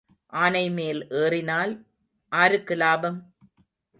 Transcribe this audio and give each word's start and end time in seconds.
ஆனைமேல் 0.33 1.01
ஏறினால் 1.09 1.73
ஆருக்கு 2.31 2.75
லாபம்? 2.75 3.19